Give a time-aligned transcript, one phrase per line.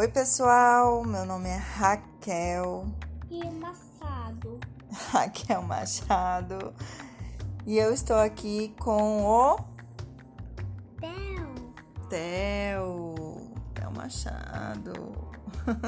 [0.00, 1.04] Oi, pessoal.
[1.04, 2.86] Meu nome é Raquel.
[3.30, 4.58] E Machado.
[5.12, 6.72] Raquel Machado.
[7.66, 9.58] E eu estou aqui com o
[10.98, 11.74] Theo.
[12.08, 13.52] Theo.
[13.74, 14.94] Theo Machado.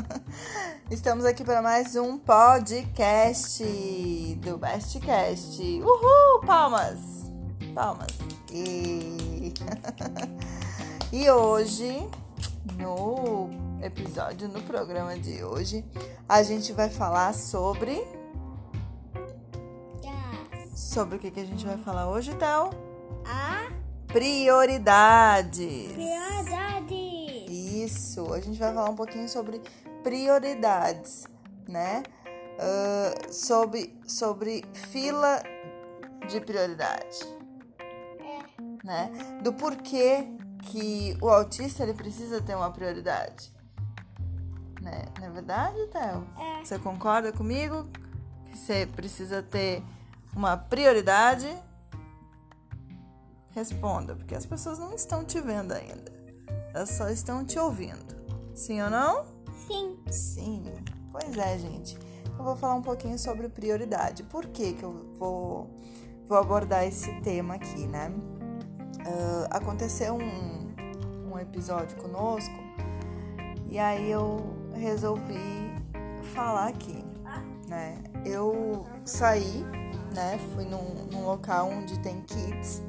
[0.93, 3.65] Estamos aqui para mais um podcast
[4.43, 5.59] do Bestcast.
[5.63, 6.45] Uhul!
[6.45, 7.33] Palmas!
[7.75, 8.13] Palmas!
[8.51, 9.55] E,
[11.11, 12.07] e hoje,
[12.77, 15.85] no episódio, no programa de hoje,
[16.29, 17.93] a gente vai falar sobre.
[20.05, 20.79] Yes.
[20.79, 22.71] Sobre o que, que a gente vai falar hoje, Theo?
[23.27, 23.69] A
[24.09, 25.93] Prioridades!
[25.93, 26.95] prioridade.
[27.85, 29.61] Isso, a gente vai falar um pouquinho sobre
[30.03, 31.27] prioridades,
[31.69, 32.03] né?
[32.59, 35.43] Ah, sobre, sobre fila
[36.29, 37.19] de prioridade,
[38.21, 38.87] É.
[38.87, 39.11] né?
[39.43, 40.29] Do porquê
[40.65, 43.52] que o autista ele precisa ter uma prioridade,
[44.83, 45.05] né?
[45.19, 46.27] Não é verdade, Theo?
[46.39, 46.65] É.
[46.65, 47.87] Você concorda comigo
[48.47, 49.83] que você precisa ter
[50.35, 51.49] uma prioridade?
[53.53, 56.13] Responda, porque as pessoas não estão te vendo ainda.
[56.75, 58.15] Elas só estão te ouvindo.
[58.55, 59.25] Sim ou não?
[59.67, 59.99] Sim.
[60.11, 60.65] Sim.
[61.11, 61.99] Pois é, gente.
[62.39, 64.23] Eu vou falar um pouquinho sobre prioridade.
[64.25, 65.71] Por que, que eu vou,
[66.27, 68.11] vou abordar esse tema aqui, né?
[69.07, 72.55] Ah, aconteceu um, um episódio conosco
[73.69, 75.75] e aí eu resolvi
[76.35, 77.05] falar aqui,
[77.69, 77.99] né?
[78.25, 79.65] Eu saí,
[80.15, 80.39] né?
[80.55, 82.83] Fui num, num local onde tem kids.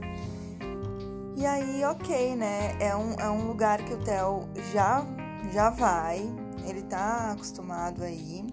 [1.36, 2.78] E aí, ok, né?
[2.80, 5.06] É um, é um lugar que o Theo já,
[5.52, 6.22] já vai.
[6.66, 8.45] Ele tá acostumado aí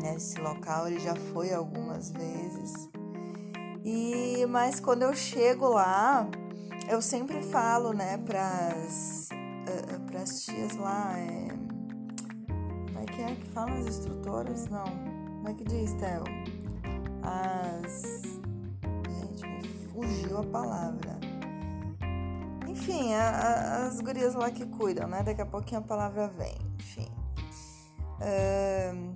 [0.00, 2.88] nesse local, ele já foi algumas vezes.
[3.84, 6.26] E mas quando eu chego lá,
[6.88, 11.63] eu sempre falo, né, pras, uh, pras tias lá, é...
[13.28, 14.68] é que é falam as instrutoras?
[14.68, 16.24] Não, como é que diz, Theo?
[17.22, 18.02] As...
[19.08, 21.18] Gente, me fugiu a palavra.
[22.68, 25.22] Enfim, a- a- as gurias lá que cuidam, né?
[25.22, 27.08] Daqui a pouquinho a palavra vem, enfim.
[28.20, 29.14] Ahn,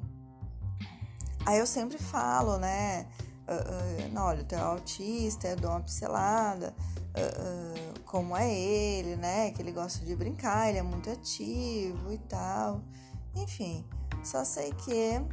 [1.47, 3.07] Aí eu sempre falo, né?
[3.47, 6.75] ah, ah, não, olha, tu é autista, eu dou uma pincelada,
[7.15, 9.51] ah, como é ele, né?
[9.53, 12.83] Que ele gosta de brincar, ele é muito ativo e tal.
[13.39, 13.85] Enfim,
[14.23, 15.25] só sei que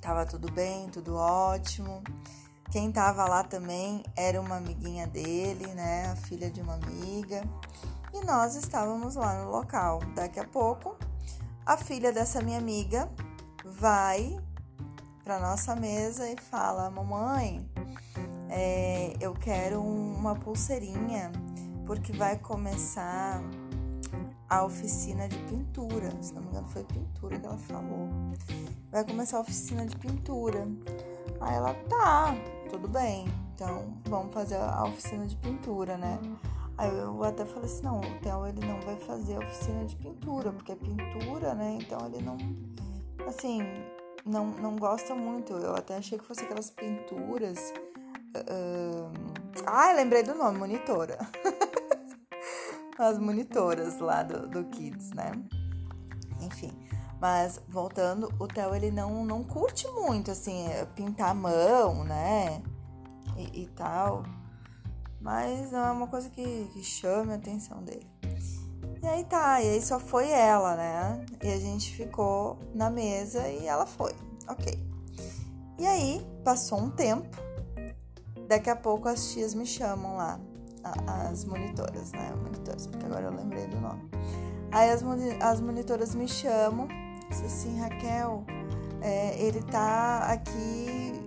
[0.00, 2.02] tava tudo bem, tudo ótimo.
[2.70, 6.10] Quem tava lá também era uma amiguinha dele, né?
[6.10, 7.42] A filha de uma amiga.
[8.12, 10.00] E nós estávamos lá no local.
[10.14, 10.96] Daqui a pouco,
[11.64, 13.10] a filha dessa minha amiga
[13.64, 14.36] vai
[15.22, 17.68] para nossa mesa e fala: Mamãe,
[18.48, 21.30] é, eu quero um- uma pulseirinha
[21.86, 23.40] porque vai começar
[24.48, 26.10] a oficina de pintura.
[26.20, 28.08] Se não me engano, foi pintura que ela falou.
[28.90, 30.66] Vai começar a oficina de pintura.
[31.40, 32.34] Aí ela, tá,
[32.70, 33.26] tudo bem.
[33.54, 36.18] Então vamos fazer a oficina de pintura, né?
[36.78, 39.96] Aí eu até falei assim, não, o Theo ele não vai fazer a oficina de
[39.96, 41.78] pintura, porque é pintura, né?
[41.80, 42.36] Então ele não,
[43.26, 43.62] assim,
[44.26, 45.54] não, não gosta muito.
[45.54, 47.72] Eu até achei que fosse aquelas pinturas.
[48.34, 49.10] ah,
[49.64, 51.18] ah, lembrei do nome, monitora.
[52.98, 55.32] As monitoras lá do, do Kids, né?
[56.40, 56.72] Enfim.
[57.20, 62.62] Mas voltando, o Theo ele não, não curte muito, assim, é, pintar a mão, né?
[63.36, 64.22] E, e tal.
[65.20, 68.06] Mas não é uma coisa que, que chame a atenção dele.
[69.02, 71.26] E aí tá, e aí só foi ela, né?
[71.42, 74.12] E a gente ficou na mesa e ela foi.
[74.48, 74.78] Ok.
[75.78, 77.36] E aí, passou um tempo.
[78.48, 80.40] Daqui a pouco as tias me chamam lá.
[81.06, 82.32] As monitoras, né?
[82.42, 84.08] Monitoras, porque agora eu lembrei do nome.
[84.72, 85.02] Aí as,
[85.40, 86.88] as monitoras me chamam.
[87.28, 88.44] Disse assim, Raquel,
[89.00, 91.24] é, ele tá aqui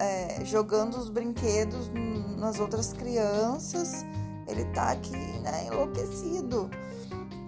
[0.00, 1.90] é, é, jogando os brinquedos
[2.36, 4.04] nas outras crianças.
[4.46, 6.70] Ele tá aqui, né, enlouquecido.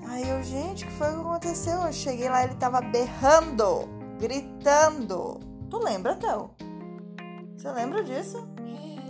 [0.08, 1.82] Aí eu, gente, o que foi que aconteceu?
[1.82, 3.88] Eu cheguei lá, ele tava berrando,
[4.18, 5.38] gritando.
[5.70, 6.50] Tu lembra, Théo?
[7.56, 8.48] Você lembra disso?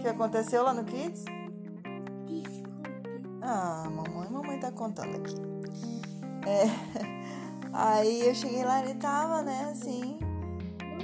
[0.03, 1.25] Que aconteceu lá no Kids?
[3.51, 5.35] Ah, mamãe, mamãe tá contando aqui.
[6.47, 6.69] É,
[7.73, 10.19] aí eu cheguei lá, ele tava, né, assim,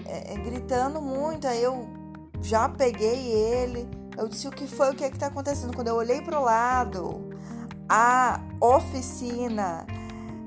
[0.04, 1.46] é, é, gritando muito.
[1.46, 1.88] Aí eu
[2.42, 3.88] já peguei ele.
[4.14, 4.90] Eu disse: O que foi?
[4.90, 5.74] O que é que tá acontecendo?
[5.74, 7.30] Quando eu olhei pro lado,
[7.88, 9.86] a oficina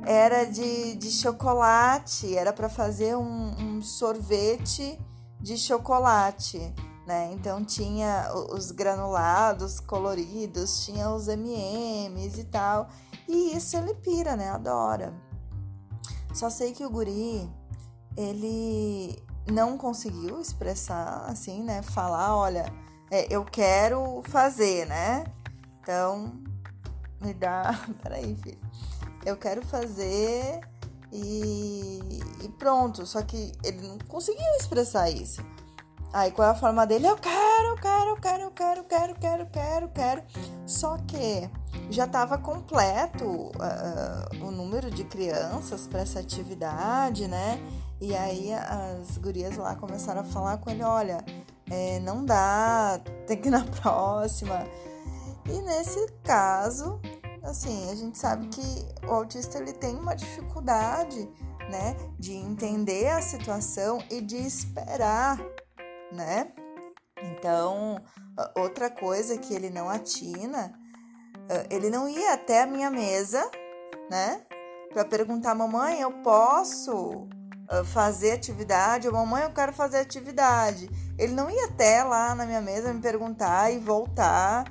[0.05, 4.99] era de, de chocolate, era para fazer um, um sorvete
[5.41, 6.75] de chocolate.
[7.07, 7.31] Né?
[7.31, 12.89] Então tinha os granulados coloridos, tinha os M&M's e tal.
[13.25, 14.49] E isso ele pira, né?
[14.49, 15.13] Adora.
[16.33, 17.49] Só sei que o guri,
[18.17, 19.17] ele
[19.49, 21.81] não conseguiu expressar assim, né?
[21.81, 22.65] Falar, olha,
[23.09, 25.23] é, eu quero fazer, né?
[25.81, 26.33] Então,
[27.21, 27.71] me dá.
[28.03, 28.59] Peraí, filho.
[29.25, 30.59] Eu quero fazer
[31.09, 33.05] e, e pronto.
[33.05, 35.41] Só que ele não conseguiu expressar isso.
[36.13, 37.07] Aí qual é a forma dele?
[37.07, 40.23] Eu quero, quero, quero, quero, quero, quero, quero, quero.
[40.65, 41.49] Só que
[41.89, 47.59] já estava completo uh, o número de crianças para essa atividade, né?
[47.99, 51.23] E aí as gurias lá começaram a falar com ele, olha,
[51.69, 54.65] é, não dá, tem que ir na próxima.
[55.49, 56.99] E nesse caso,
[57.43, 61.27] assim, a gente sabe que o autista ele tem uma dificuldade,
[61.69, 65.39] né, de entender a situação e de esperar,
[66.11, 66.51] né?
[67.21, 68.01] Então,
[68.55, 70.73] outra coisa que ele não atina,
[71.69, 73.49] ele não ia até a minha mesa,
[74.09, 74.41] né,
[74.93, 77.27] para perguntar, mamãe, eu posso
[77.85, 79.07] fazer atividade?
[79.07, 80.89] Ou, mamãe, eu quero fazer atividade.
[81.17, 84.65] Ele não ia até lá na minha mesa me perguntar e voltar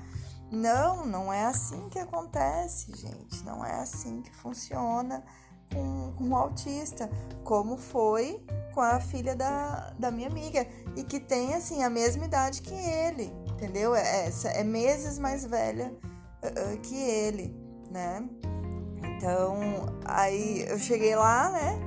[0.51, 3.45] não, não é assim que acontece, gente.
[3.45, 5.25] Não é assim que funciona
[5.73, 7.11] com, com o autista,
[7.43, 8.45] como foi
[8.77, 12.75] com a filha da, da minha amiga e que tem assim a mesma idade que
[12.75, 13.95] ele, entendeu?
[13.95, 15.95] É, é, é meses mais velha
[16.43, 17.57] uh, uh, que ele,
[17.91, 18.23] né?
[19.03, 19.57] Então,
[20.05, 21.79] aí eu cheguei lá, né?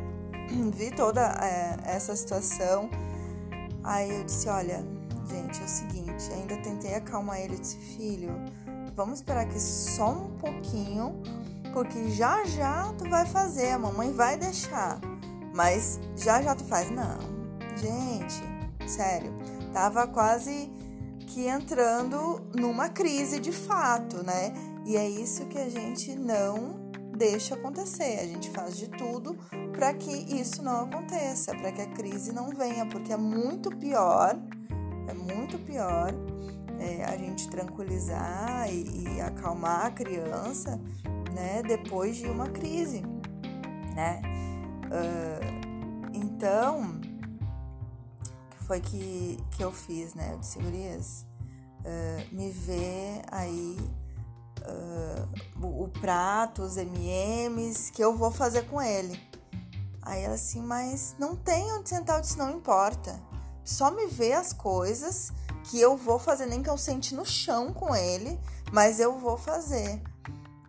[0.74, 2.90] Vi toda é, essa situação.
[3.84, 4.84] Aí eu disse: Olha,
[5.30, 8.34] gente, é o seguinte, ainda tentei acalmar ele, disse, filho,
[8.96, 11.22] vamos esperar aqui só um pouquinho,
[11.72, 15.00] porque já já tu vai fazer, a mamãe vai deixar,
[15.60, 16.90] mas já já tu faz.
[16.90, 17.20] Não,
[17.76, 18.42] gente,
[18.90, 19.34] sério,
[19.74, 20.72] tava quase
[21.28, 24.54] que entrando numa crise de fato, né?
[24.86, 28.20] E é isso que a gente não deixa acontecer.
[28.22, 29.38] A gente faz de tudo
[29.74, 34.40] para que isso não aconteça, para que a crise não venha, porque é muito pior
[35.10, 36.14] é muito pior
[36.80, 40.80] é, a gente tranquilizar e, e, acalmar a criança,
[41.34, 43.02] né, depois de uma crise,
[43.96, 44.22] né?
[44.90, 47.00] Uh, então,
[48.52, 50.32] que foi que, que eu fiz, né?
[50.34, 53.78] Eu disse, uh, me vê aí
[54.62, 59.20] uh, o, o prato, os MMs que eu vou fazer com ele.
[60.02, 63.30] Aí ela assim, mas não tem onde sentar, eu disse, não importa
[63.70, 65.32] só me vê as coisas
[65.66, 68.40] que eu vou fazer, nem que eu sente no chão com ele,
[68.72, 70.02] mas eu vou fazer.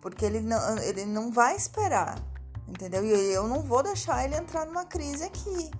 [0.03, 2.23] Porque ele não, ele não vai esperar,
[2.71, 3.05] entendeu?
[3.05, 5.71] E eu não vou deixar ele entrar numa crise aqui,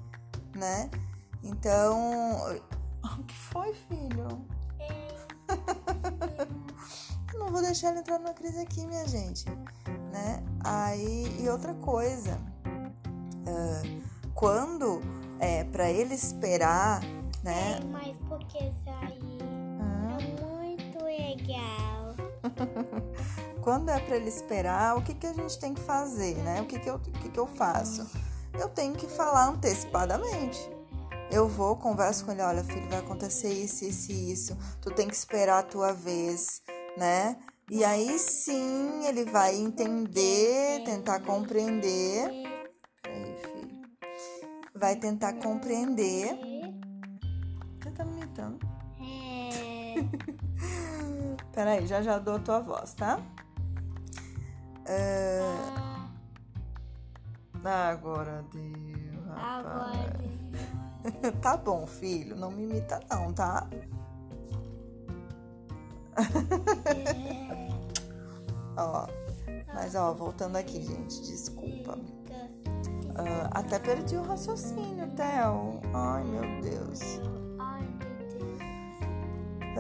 [0.55, 0.91] né?
[1.43, 2.61] Então.
[3.19, 4.45] O que foi, filho?
[7.33, 9.47] eu não vou deixar ele entrar numa crise aqui, minha gente,
[10.13, 10.43] né?
[10.63, 12.39] Aí, e outra coisa,
[13.47, 14.03] uh,
[14.35, 15.01] quando
[15.39, 17.01] é, para ele esperar,
[17.43, 17.79] né?
[17.81, 19.79] É, mas porque sair hum.
[19.81, 22.00] é muito legal.
[23.63, 26.61] Quando é para ele esperar, o que, que a gente tem que fazer, né?
[26.63, 28.09] O que, que, eu, o que, que eu faço?
[28.59, 30.59] Eu tenho que falar antecipadamente.
[31.31, 34.59] Eu vou, converso com ele, olha, filho, vai acontecer isso, isso e isso.
[34.81, 36.63] Tu tem que esperar a tua vez,
[36.97, 37.37] né?
[37.71, 42.51] E aí sim ele vai entender, tentar compreender
[44.81, 46.39] vai tentar compreender.
[51.61, 53.21] Peraí, já já dou a tua voz, tá?
[54.89, 56.01] Uh...
[57.63, 59.67] Agora deu, rapaz.
[59.67, 60.19] Agora
[61.21, 61.33] deu.
[61.43, 63.69] tá bom, filho, não me imita não, tá?
[63.73, 63.87] É.
[68.79, 69.07] ó,
[69.75, 71.99] mas ó, voltando aqui, gente, desculpa.
[71.99, 75.79] Uh, até perdi o raciocínio, Theo.
[75.93, 77.21] Ai, meu Deus.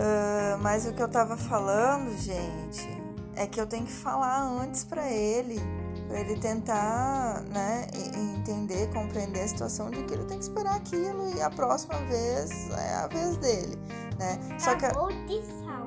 [0.00, 2.88] Uh, mas o que eu tava falando, gente,
[3.36, 5.60] é que eu tenho que falar antes para ele,
[6.08, 7.86] para ele tentar, né,
[8.38, 12.50] entender, compreender a situação de que ele tem que esperar aquilo e a próxima vez
[12.70, 13.78] é a vez dele,
[14.18, 14.58] né?
[14.58, 14.86] Só que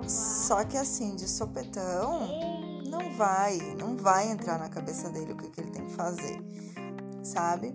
[0.08, 2.28] só que assim, de sopetão,
[2.88, 6.40] não vai, não vai entrar na cabeça dele o que, que ele tem que fazer
[7.24, 7.74] sabe?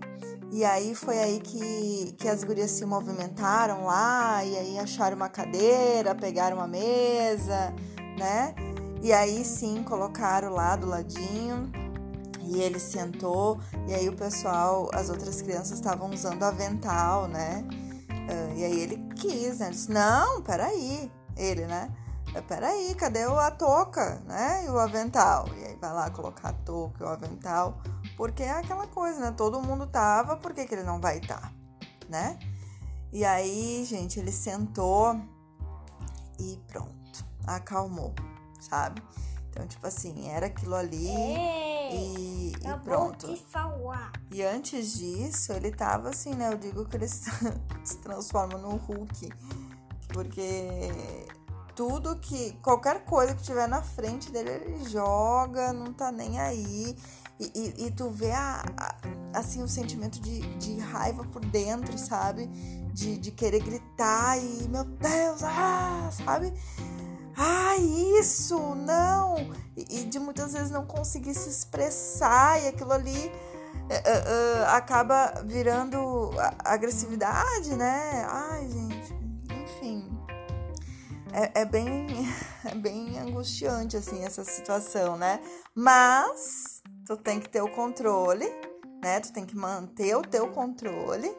[0.51, 5.29] E aí foi aí que, que as gurias se movimentaram lá, e aí acharam uma
[5.29, 7.73] cadeira, pegaram uma mesa,
[8.17, 8.55] né?
[9.01, 11.71] E aí sim colocaram lá do ladinho,
[12.41, 17.63] e ele sentou, e aí o pessoal, as outras crianças estavam usando avental, né?
[18.09, 19.69] Uh, e aí ele quis, né?
[19.69, 21.91] Disse, não, peraí, ele, né?
[22.47, 24.65] Peraí, cadê a touca, né?
[24.65, 25.47] E o avental?
[25.57, 27.81] E aí vai lá colocar a touca e o avental
[28.19, 29.31] Porque é aquela coisa, né?
[29.31, 31.53] Todo mundo tava, por que, que ele não vai estar, tá,
[32.09, 32.37] né?
[33.13, 35.17] E aí, gente, ele sentou
[36.37, 38.13] e pronto, acalmou,
[38.59, 39.01] sabe?
[39.49, 41.07] Então, tipo assim, era aquilo ali
[41.93, 43.25] e, e pronto.
[44.29, 46.51] E antes disso, ele tava assim, né?
[46.51, 49.31] Eu digo que ele se transforma no Hulk.
[50.09, 50.89] Porque
[51.73, 52.51] tudo que.
[52.61, 56.97] qualquer coisa que tiver na frente dele, ele joga, não tá nem aí.
[57.39, 58.95] E, e, e tu vê a, a,
[59.33, 62.47] assim o sentimento de, de raiva por dentro, sabe?
[62.93, 66.53] De, de querer gritar e, meu Deus, ah, sabe?
[67.39, 67.77] ah,
[68.19, 69.37] isso, não,
[69.77, 73.31] e, de muitas vezes não conseguir se expressar e aquilo ali
[73.89, 78.27] uh, uh, acaba virando agressividade, né?
[78.29, 79.13] Ai, gente,
[79.63, 80.09] enfim,
[81.31, 82.07] é, é, bem,
[82.65, 85.39] é bem angustiante assim essa situação, né?
[85.73, 88.45] Mas tu tem que ter o controle,
[89.01, 89.19] né?
[89.19, 91.35] Tu tem que manter o teu controle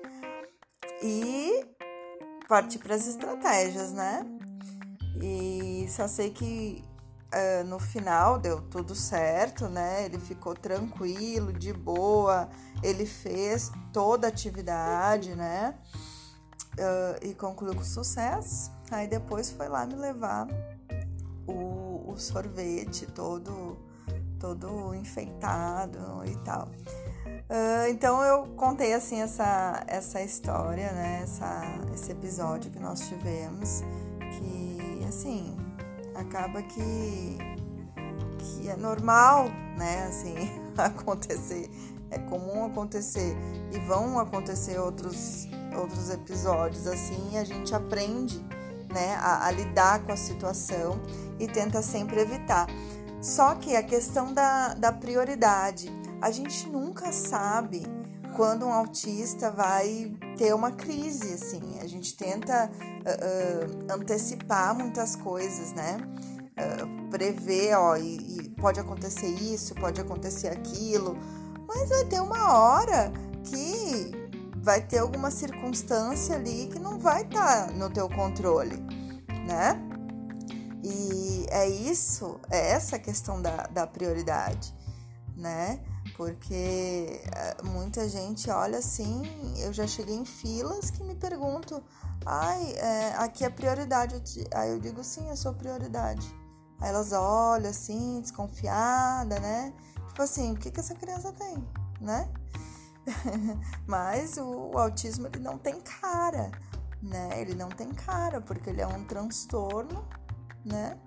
[1.00, 1.64] e
[2.48, 4.26] partir para as estratégias, né?
[5.22, 6.84] E só sei que
[7.32, 10.06] uh, no final deu tudo certo, né?
[10.06, 12.48] Ele ficou tranquilo, de boa,
[12.82, 15.78] ele fez toda a atividade, né?
[16.72, 18.72] Uh, e concluiu com sucesso.
[18.90, 20.48] Aí depois foi lá me levar
[21.46, 23.78] o, o sorvete todo,
[24.40, 26.68] todo enfeitado e tal.
[27.50, 31.20] Uh, então eu contei assim essa, essa história, né?
[31.22, 31.62] Essa,
[31.94, 33.82] esse episódio que nós tivemos
[34.38, 35.56] que assim
[36.14, 37.38] acaba que
[38.38, 40.06] que é normal, né?
[40.08, 40.34] Assim
[40.78, 41.70] acontecer,
[42.10, 43.36] é comum acontecer
[43.72, 47.32] e vão acontecer outros outros episódios assim.
[47.32, 48.38] E a gente aprende,
[48.92, 51.00] né, a, a lidar com a situação
[51.38, 52.66] e tenta sempre evitar.
[53.20, 55.90] Só que a questão da, da prioridade,
[56.22, 57.82] a gente nunca sabe
[58.34, 61.78] quando um autista vai ter uma crise, assim.
[61.80, 65.98] A gente tenta uh, uh, antecipar muitas coisas, né?
[66.56, 71.18] Uh, prever, ó, e, e, pode acontecer isso, pode acontecer aquilo,
[71.66, 73.12] mas vai ter uma hora
[73.44, 74.12] que
[74.62, 78.76] vai ter alguma circunstância ali que não vai estar tá no teu controle,
[79.46, 79.89] né?
[80.82, 84.74] E é isso, é essa questão da, da prioridade,
[85.36, 85.80] né?
[86.20, 89.22] porque eh, muita gente olha assim.
[89.58, 91.82] Eu já cheguei em filas que me perguntam:
[92.26, 94.22] ai, é, aqui é prioridade.
[94.52, 96.26] Aí eu digo: sim, é sua prioridade.
[96.78, 99.72] Aí elas olham assim, desconfiada, né?
[100.08, 101.56] Tipo assim, o que, que essa criança tem,
[102.02, 102.28] né?
[103.88, 106.50] Mas o, o autismo ele não tem cara,
[107.02, 107.40] né?
[107.40, 110.06] Ele não tem cara, porque ele é um transtorno,
[110.64, 110.98] né?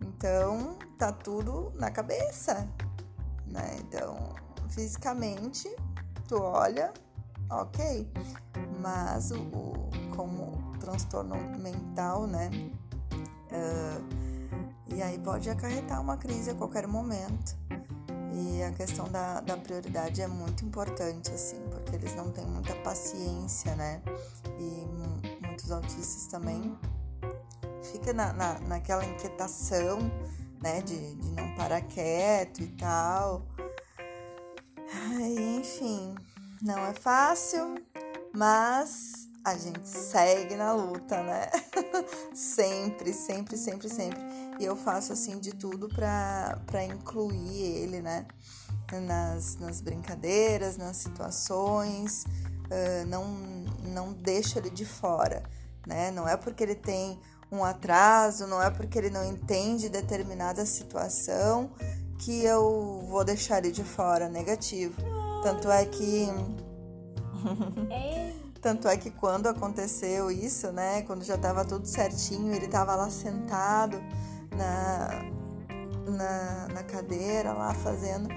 [0.00, 2.68] Então tá tudo na cabeça,
[3.46, 3.76] né?
[3.80, 4.34] Então,
[4.70, 5.74] fisicamente,
[6.28, 6.92] tu olha,
[7.50, 8.10] ok,
[8.80, 12.50] mas o, o como transtorno mental, né?
[13.52, 14.22] Uh,
[14.94, 17.56] e aí pode acarretar uma crise a qualquer momento.
[18.34, 22.74] E a questão da, da prioridade é muito importante, assim, porque eles não têm muita
[22.76, 24.02] paciência, né?
[24.58, 24.86] E
[25.46, 26.76] muitos autistas também
[28.02, 30.10] fica na, na, naquela inquietação
[30.62, 30.80] né?
[30.80, 33.44] De, de não parar quieto e tal.
[35.58, 36.14] enfim,
[36.62, 37.74] não é fácil,
[38.32, 41.50] mas a gente segue na luta, né?
[42.32, 44.20] sempre, sempre, sempre, sempre.
[44.60, 48.26] E eu faço assim de tudo para incluir ele, né?
[49.06, 53.24] Nas, nas brincadeiras, nas situações, uh, não,
[53.84, 55.42] não deixo ele de fora,
[55.86, 56.10] né?
[56.10, 57.18] Não é porque ele tem
[57.52, 61.70] um atraso, não é porque ele não entende determinada situação
[62.18, 64.94] que eu vou deixar ele de fora, negativo.
[65.42, 66.28] Tanto é que.
[68.62, 71.02] Tanto é que quando aconteceu isso, né?
[71.02, 74.00] Quando já tava tudo certinho, ele tava lá sentado
[74.56, 75.08] na,
[76.08, 78.28] na, na cadeira, lá fazendo.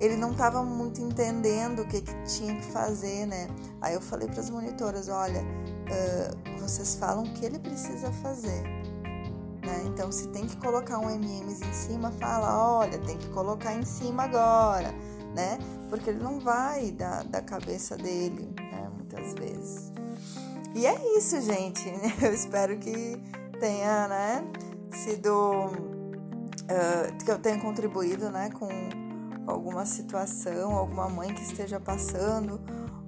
[0.00, 3.46] Ele não tava muito entendendo o que, que tinha que fazer, né?
[3.80, 5.44] Aí eu falei para as monitoras: olha,
[5.84, 8.62] uh, vocês falam o que ele precisa fazer.
[9.64, 9.84] Né?
[9.86, 13.84] Então, se tem que colocar um MMs em cima, fala, olha, tem que colocar em
[13.84, 14.92] cima agora,
[15.34, 15.58] né?
[15.88, 18.90] Porque ele não vai da, da cabeça dele, né?
[18.94, 19.92] Muitas vezes.
[20.74, 21.84] E é isso, gente.
[22.20, 23.18] Eu espero que
[23.60, 24.44] tenha, né,
[24.90, 28.68] sido uh, que eu tenha contribuído, né, com
[29.46, 32.60] alguma situação, alguma mãe que esteja passando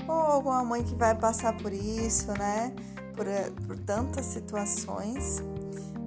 [0.09, 2.73] ou alguma mãe que vai passar por isso, né?
[3.15, 3.27] Por,
[3.67, 5.43] por tantas situações,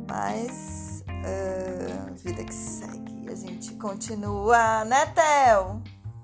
[0.08, 5.82] mas uh, vida que segue, a gente continua, né, Theo?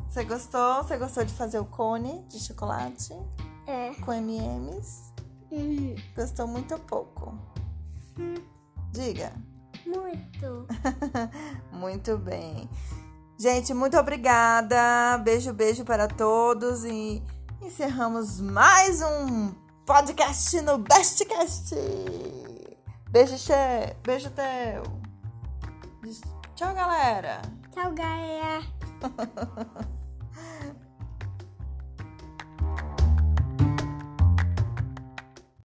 [0.09, 0.83] Você gostou?
[0.83, 3.13] Você gostou de fazer o cone de chocolate
[3.67, 3.93] É.
[3.95, 5.11] com M&M's?
[5.51, 7.37] Hum, Gostou muito ou pouco?
[8.91, 9.31] Diga.
[9.85, 10.67] muito.
[11.73, 12.69] Muito bem.
[13.37, 15.17] Gente, muito obrigada.
[15.17, 17.21] Beijo, beijo para todos e
[17.65, 19.51] encerramos mais um
[19.85, 21.73] podcast no Bestcast.
[23.09, 23.95] Beijo, Che.
[24.03, 24.83] Beijo, Theo.
[26.55, 27.41] Tchau, galera.
[27.73, 28.61] Tchau, galera.